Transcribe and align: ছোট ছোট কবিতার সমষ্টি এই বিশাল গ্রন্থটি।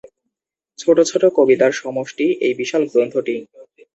ছোট 0.79 0.97
ছোট 1.09 1.23
কবিতার 1.37 1.71
সমষ্টি 1.81 2.25
এই 2.45 2.53
বিশাল 2.59 2.83
গ্রন্থটি। 2.91 3.35